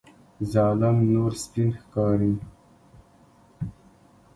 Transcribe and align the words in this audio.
ظالم 0.51 0.97
نور 1.13 1.31
سپین 1.43 1.69
ښکاري. 1.81 2.33